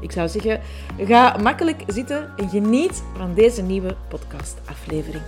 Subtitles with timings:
[0.00, 0.60] Ik zou zeggen,
[0.98, 5.22] ga makkelijk zitten en geniet van deze nieuwe podcastaflevering.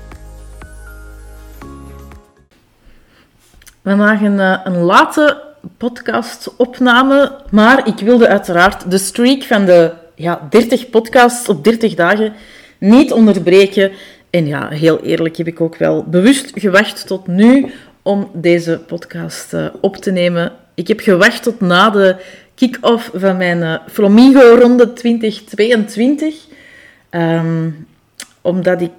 [3.82, 5.42] Vandaag een, eh, een late
[5.76, 12.32] podcastopname, maar ik wilde uiteraard de streak van de ja, 30 podcasts op 30 dagen
[12.78, 13.92] niet onderbreken.
[14.30, 19.52] En ja, heel eerlijk heb ik ook wel bewust gewacht tot nu om deze podcast
[19.52, 20.52] uh, op te nemen.
[20.74, 22.16] Ik heb gewacht tot na de
[22.60, 26.34] kick-off van mijn uh, Flamingo-ronde 2022.
[27.10, 27.86] Um,
[28.40, 28.92] omdat ik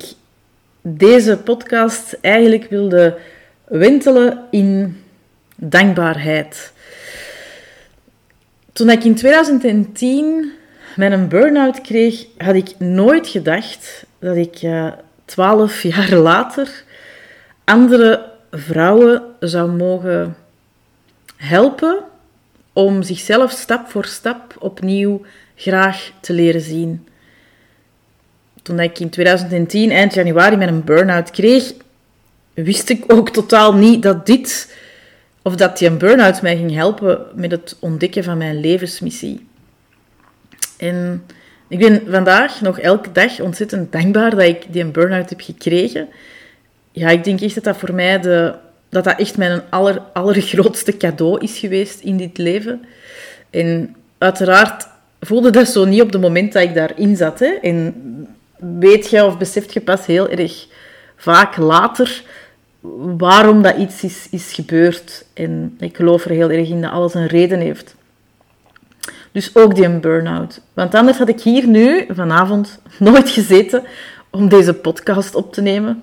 [0.82, 3.18] deze podcast eigenlijk wilde
[3.66, 5.02] wentelen in
[5.56, 6.74] dankbaarheid.
[8.74, 10.52] Toen ik in 2010
[10.96, 14.92] mijn burn-out kreeg, had ik nooit gedacht dat ik uh,
[15.26, 16.84] twaalf jaar later
[17.64, 20.36] andere vrouwen zou mogen
[21.36, 22.10] helpen
[22.74, 25.22] om zichzelf stap voor stap opnieuw
[25.56, 27.08] graag te leren zien.
[28.62, 31.74] Toen ik in 2010, eind januari, mijn burn-out kreeg,
[32.54, 34.76] wist ik ook totaal niet dat dit,
[35.42, 39.48] of dat die burn-out mij ging helpen met het ontdekken van mijn levensmissie.
[40.78, 41.26] En
[41.68, 46.08] ik ben vandaag nog elke dag ontzettend dankbaar dat ik die burn-out heb gekregen.
[46.92, 48.56] Ja, ik denk echt dat dat voor mij de,
[48.92, 52.86] dat dat echt mijn aller, allergrootste cadeau is geweest in dit leven.
[53.50, 54.88] En uiteraard
[55.20, 57.40] voelde dat zo niet op het moment dat ik daarin zat.
[57.40, 57.48] Hè.
[57.62, 57.96] En
[58.80, 60.68] weet je of beseft je pas heel erg
[61.16, 62.24] vaak later
[63.18, 65.26] waarom dat iets is, is gebeurd.
[65.34, 67.96] En ik geloof er heel erg in dat alles een reden heeft.
[69.32, 70.62] Dus ook die burn-out.
[70.74, 73.84] Want anders had ik hier nu vanavond nooit gezeten
[74.30, 76.02] om deze podcast op te nemen.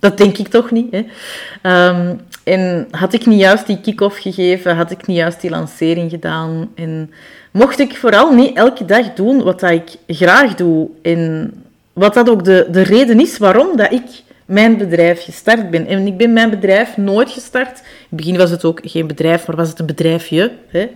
[0.00, 0.86] Dat denk ik toch niet.
[0.90, 1.88] Hè?
[1.88, 6.10] Um, en had ik niet juist die kick-off gegeven, had ik niet juist die lancering
[6.10, 6.70] gedaan.
[6.74, 7.10] En
[7.50, 10.88] mocht ik vooral niet elke dag doen wat dat ik graag doe.
[11.02, 11.52] En
[11.92, 15.86] wat dat ook de, de reden is waarom dat ik mijn bedrijf gestart ben.
[15.86, 17.78] En ik ben mijn bedrijf nooit gestart.
[17.78, 20.52] In het begin was het ook geen bedrijf, maar was het een bedrijfje.
[20.68, 20.88] Hè?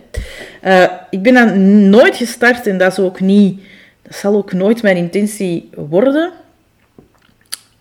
[0.63, 3.61] Uh, ik ben dat nooit gestart en dat is ook niet...
[4.01, 6.31] Dat zal ook nooit mijn intentie worden.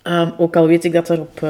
[0.08, 1.46] Um, ook al weet ik dat er op...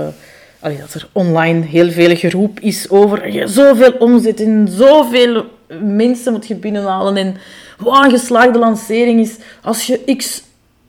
[0.60, 5.44] Allee, dat er online heel veel geroep is over zoveel omzet en zoveel
[5.82, 7.36] mensen moet je binnenhalen en
[7.78, 10.42] wat een geslaagde lancering is als je x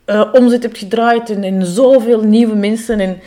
[0.06, 3.00] uh, omzet hebt gedraaid en, en zoveel nieuwe mensen.
[3.00, 3.18] En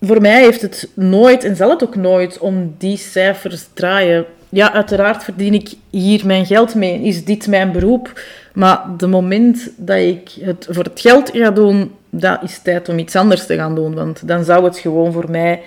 [0.00, 4.24] voor mij heeft het nooit, en zal het ook nooit, om die cijfers draaien.
[4.48, 7.02] Ja, uiteraard verdien ik hier mijn geld mee.
[7.02, 8.20] Is dit mijn beroep?
[8.54, 12.98] Maar de moment dat ik het voor het geld ga doen, dat is tijd om
[12.98, 13.94] iets anders te gaan doen.
[13.94, 15.62] Want dan zou het gewoon voor mij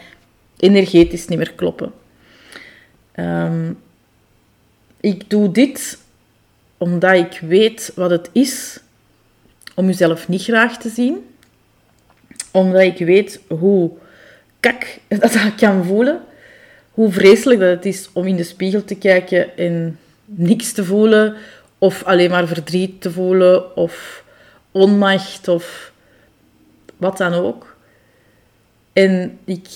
[0.58, 1.92] energetisch niet meer kloppen.
[3.16, 3.78] Um,
[5.00, 5.98] ik doe dit
[6.78, 8.80] omdat ik weet wat het is
[9.76, 11.26] om jezelf niet graag te zien.
[12.52, 13.92] Omdat ik weet hoe
[14.60, 16.22] kak dat, dat kan voelen.
[16.92, 21.36] Hoe vreselijk dat het is om in de spiegel te kijken en niks te voelen.
[21.78, 23.76] Of alleen maar verdriet te voelen.
[23.76, 24.24] Of
[24.72, 25.48] onmacht.
[25.48, 25.93] Of
[27.04, 27.76] wat dan ook.
[28.94, 29.68] En ik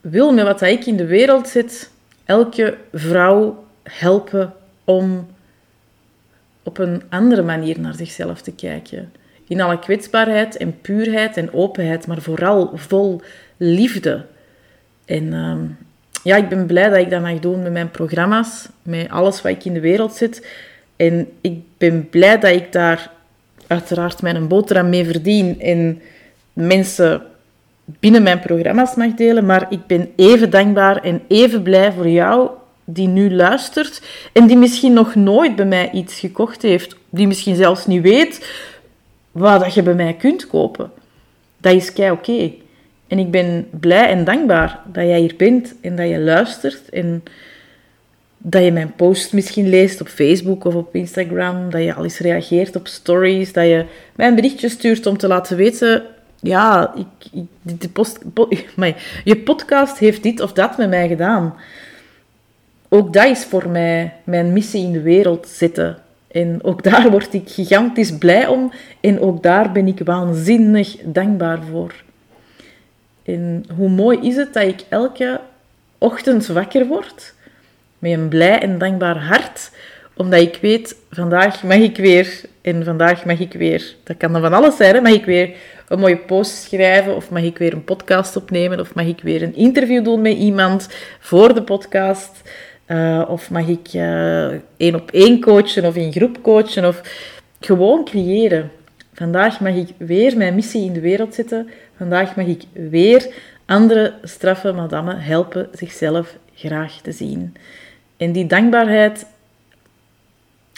[0.00, 1.90] wil met wat ik in de wereld zet,
[2.24, 4.52] elke vrouw helpen
[4.84, 5.26] om
[6.62, 9.12] op een andere manier naar zichzelf te kijken.
[9.46, 13.20] In alle kwetsbaarheid en puurheid en openheid, maar vooral vol
[13.56, 14.24] liefde.
[15.04, 15.64] En ehm,
[16.22, 19.52] ja, ik ben blij dat ik dat mag doen met mijn programma's, met alles wat
[19.52, 20.46] ik in de wereld zet.
[20.96, 23.10] En ik ben blij dat ik daar
[23.68, 26.02] uiteraard mijn boterham mee verdien en
[26.52, 27.22] mensen
[27.84, 29.46] binnen mijn programma's mag delen.
[29.46, 32.50] Maar ik ben even dankbaar en even blij voor jou
[32.84, 37.56] die nu luistert en die misschien nog nooit bij mij iets gekocht heeft, die misschien
[37.56, 38.48] zelfs niet weet
[39.32, 40.90] wat dat je bij mij kunt kopen.
[41.60, 42.52] Dat is kei oké.
[43.06, 47.22] En ik ben blij en dankbaar dat jij hier bent en dat je luistert en
[48.38, 52.18] dat je mijn post misschien leest op Facebook of op Instagram, dat je al eens
[52.18, 56.02] reageert op stories, dat je mij een berichtje stuurt om te laten weten,
[56.40, 58.18] ja, ik, ik post,
[58.76, 61.54] maar je podcast heeft dit of dat met mij gedaan
[62.88, 65.98] ook dat is voor mij mijn missie in de wereld zetten.
[66.30, 68.72] En ook daar word ik gigantisch blij om.
[69.00, 71.94] En ook daar ben ik waanzinnig dankbaar voor.
[73.22, 75.40] En hoe mooi is het dat ik elke
[75.98, 77.34] ochtend wakker word
[77.98, 79.70] met een blij en dankbaar hart,
[80.14, 84.40] omdat ik weet, vandaag mag ik weer, en vandaag mag ik weer, dat kan dan
[84.40, 85.50] van alles zijn, hè, mag ik weer
[85.88, 89.42] een mooie post schrijven, of mag ik weer een podcast opnemen, of mag ik weer
[89.42, 92.50] een interview doen met iemand voor de podcast,
[92.86, 94.46] uh, of mag ik uh,
[94.76, 97.00] één op één coachen, of in groep coachen, of
[97.60, 98.70] gewoon creëren.
[99.14, 101.68] Vandaag mag ik weer mijn missie in de wereld zetten.
[101.96, 103.26] Vandaag mag ik weer
[103.66, 107.54] andere straffe madammen helpen zichzelf graag te zien.
[108.18, 109.26] En die dankbaarheid,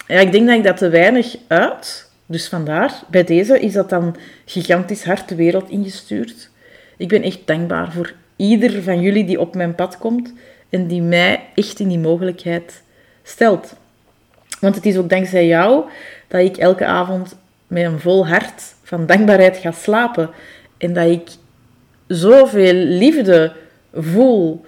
[0.06, 2.10] ja, ik denk dat ik dat te weinig uit.
[2.26, 6.50] Dus vandaar, bij deze is dat dan gigantisch hard de wereld ingestuurd.
[6.96, 10.32] Ik ben echt dankbaar voor ieder van jullie die op mijn pad komt
[10.68, 12.82] en die mij echt in die mogelijkheid
[13.22, 13.76] stelt.
[14.60, 15.84] Want het is ook dankzij jou
[16.28, 17.36] dat ik elke avond
[17.66, 20.30] met een vol hart van dankbaarheid ga slapen.
[20.78, 21.28] En dat ik
[22.06, 23.52] zoveel liefde
[23.94, 24.64] voel,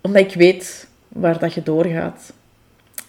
[0.00, 0.88] omdat ik weet
[1.20, 2.32] waar dat je doorgaat.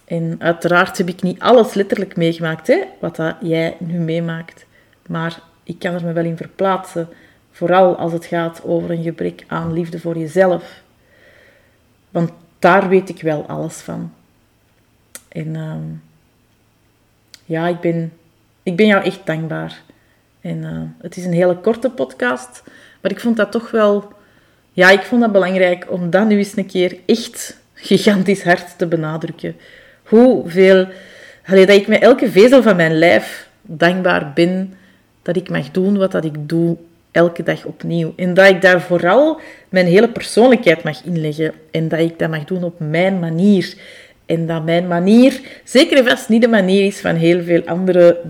[0.06, 4.66] En uiteraard heb ik niet alles letterlijk meegemaakt, hè, wat dat jij nu meemaakt.
[5.08, 7.10] Maar ik kan er me wel in verplaatsen,
[7.52, 10.82] vooral als het gaat over een gebrek aan liefde voor jezelf.
[12.10, 14.14] Want daar weet ik wel alles van.
[15.28, 15.84] En ehm,
[17.46, 18.14] ja, ik ben,
[18.64, 19.82] ik ben jou echt dankbaar.
[20.42, 22.64] En uh, het is een hele korte podcast,
[23.02, 24.14] maar ik vond dat toch wel...
[24.72, 28.88] Ja, ik vond dat belangrijk om dat nu eens een keer echt gigantisch hard te
[28.88, 29.56] benadrukken.
[30.04, 30.88] Hoeveel...
[31.46, 34.74] Dat ik met elke vezel van mijn lijf dankbaar ben
[35.22, 36.78] dat ik mag doen wat dat ik doe
[37.12, 38.14] elke dag opnieuw.
[38.16, 41.54] En dat ik daar vooral mijn hele persoonlijkheid mag inleggen.
[41.72, 43.74] En dat ik dat mag doen op mijn manier.
[44.26, 48.22] En dat mijn manier zeker en vast niet de manier is van heel veel andere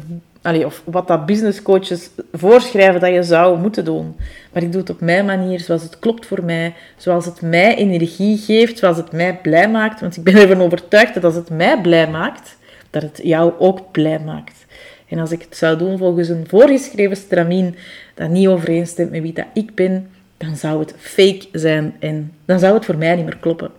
[0.43, 4.15] Of wat dat business coaches voorschrijven dat je zou moeten doen.
[4.53, 7.75] Maar ik doe het op mijn manier, zoals het klopt voor mij, zoals het mij
[7.75, 10.01] energie geeft, zoals het mij blij maakt.
[10.01, 12.57] Want ik ben ervan overtuigd dat als het mij blij maakt,
[12.89, 14.65] dat het jou ook blij maakt.
[15.07, 17.75] En als ik het zou doen volgens een voorgeschreven stramien
[18.13, 22.59] dat niet overeenstemt met wie dat ik ben, dan zou het fake zijn en dan
[22.59, 23.71] zou het voor mij niet meer kloppen.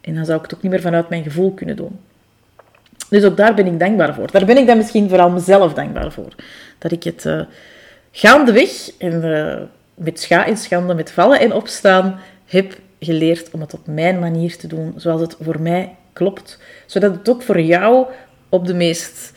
[0.00, 1.98] En dan zou ik het ook niet meer vanuit mijn gevoel kunnen doen.
[3.14, 4.30] Dus ook daar ben ik dankbaar voor.
[4.30, 6.34] Daar ben ik dan misschien vooral mezelf dankbaar voor.
[6.78, 7.40] Dat ik het uh,
[8.10, 9.56] gaandeweg en uh,
[9.94, 14.56] met scha en schande, met vallen en opstaan, heb geleerd om het op mijn manier
[14.56, 16.58] te doen, zoals het voor mij klopt.
[16.86, 18.06] Zodat het ook voor jou
[18.48, 19.32] op de meest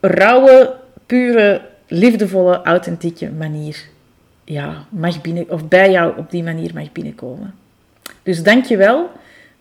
[0.00, 0.74] rauwe,
[1.06, 3.76] pure, liefdevolle, authentieke manier
[4.44, 7.54] ja, mag binnen, of bij jou op die manier mag binnenkomen.
[8.22, 9.10] Dus dank je wel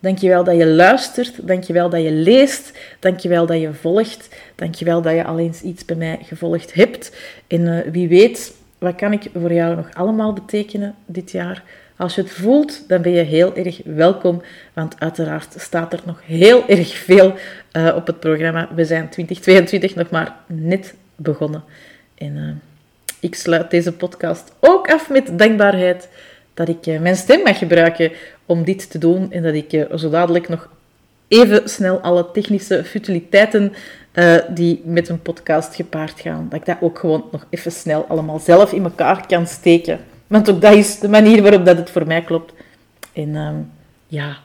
[0.01, 1.47] Dankjewel dat je luistert.
[1.47, 2.77] Dankjewel dat je leest.
[2.99, 4.29] Dankjewel dat je volgt.
[4.55, 7.15] Dankjewel dat je al eens iets bij mij gevolgd hebt.
[7.47, 11.63] En uh, wie weet, wat kan ik voor jou nog allemaal betekenen dit jaar?
[11.95, 14.41] Als je het voelt, dan ben je heel erg welkom,
[14.73, 17.33] want uiteraard staat er nog heel erg veel
[17.73, 18.69] uh, op het programma.
[18.75, 21.63] We zijn 2022 nog maar net begonnen.
[22.15, 22.49] En uh,
[23.19, 26.09] ik sluit deze podcast ook af met dankbaarheid
[26.65, 28.11] dat ik uh, mijn stem mag gebruiken
[28.45, 30.69] om dit te doen en dat ik uh, zo dadelijk nog
[31.27, 33.73] even snel alle technische futiliteiten
[34.13, 38.05] uh, die met een podcast gepaard gaan, dat ik dat ook gewoon nog even snel
[38.07, 39.99] allemaal zelf in elkaar kan steken.
[40.27, 42.53] Want ook dat is de manier waarop dat het voor mij klopt.
[43.13, 43.49] En uh,
[44.07, 44.37] ja,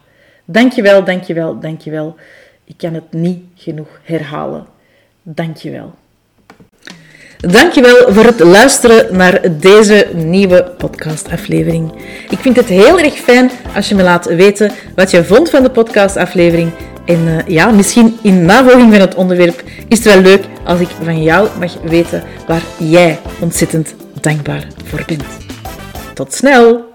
[0.44, 2.16] dankjewel, dankjewel, dankjewel.
[2.64, 4.66] Ik kan het niet genoeg herhalen.
[5.22, 5.94] Dankjewel.
[7.40, 11.92] Dankjewel voor het luisteren naar deze nieuwe podcastaflevering.
[12.30, 15.62] Ik vind het heel erg fijn als je me laat weten wat je vond van
[15.62, 16.70] de podcastaflevering.
[17.04, 20.88] En uh, ja, misschien in navolging van het onderwerp is het wel leuk als ik
[21.02, 25.24] van jou mag weten waar jij ontzettend dankbaar voor bent.
[26.14, 26.85] Tot snel!